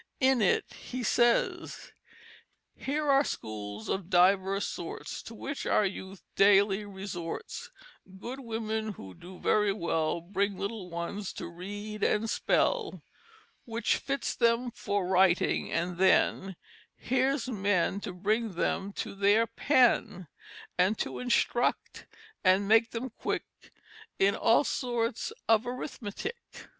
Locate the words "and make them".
22.43-23.11